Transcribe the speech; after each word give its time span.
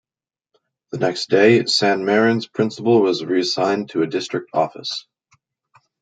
The 0.91 0.97
next 0.97 1.29
day, 1.29 1.63
San 1.65 2.05
Marin's 2.05 2.47
principal 2.47 3.03
was 3.03 3.23
reassigned 3.23 3.91
to 3.91 4.01
a 4.01 4.07
District 4.07 4.49
office. 4.51 5.05